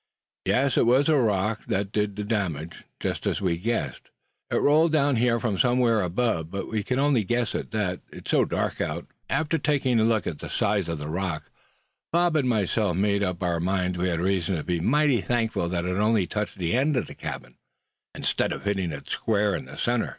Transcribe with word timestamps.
Yes, 0.47 0.77
it 0.77 0.87
was 0.87 1.07
a 1.09 1.17
rock 1.19 1.65
that 1.67 1.91
did 1.91 2.15
the 2.15 2.23
damage, 2.23 2.85
just 2.99 3.27
as 3.27 3.39
we 3.39 3.59
guessed. 3.59 4.09
It 4.49 4.55
rolled 4.55 4.91
down 4.91 5.17
from 5.39 5.59
somewhere 5.59 6.01
above; 6.01 6.49
but 6.49 6.67
we 6.71 6.81
could 6.81 6.97
only 6.97 7.23
guess 7.23 7.53
at 7.53 7.69
that, 7.69 8.01
it's 8.11 8.31
so 8.31 8.43
dark 8.43 8.81
out 8.81 9.09
there. 9.09 9.15
And 9.29 9.41
after 9.43 9.59
taking 9.59 9.99
a 9.99 10.03
look 10.03 10.25
at 10.25 10.39
the 10.39 10.49
size 10.49 10.89
of 10.89 10.97
the 10.97 11.03
same, 11.39 11.49
Bob 12.11 12.35
and 12.35 12.49
myself 12.49 12.97
made 12.97 13.21
up 13.21 13.43
our 13.43 13.59
minds 13.59 13.99
we 13.99 14.09
had 14.09 14.19
reason 14.21 14.55
to 14.55 14.63
be 14.63 14.79
mighty 14.79 15.21
thankful 15.21 15.69
that 15.69 15.85
it 15.85 15.99
only 15.99 16.25
touched 16.25 16.57
the 16.57 16.73
end 16.73 16.97
of 16.97 17.05
the 17.05 17.13
cabin, 17.13 17.57
instead 18.15 18.51
of 18.51 18.63
hitting 18.63 18.91
it 18.91 19.07
square 19.07 19.53
in 19.53 19.65
the 19.65 19.75
center." 19.77 20.09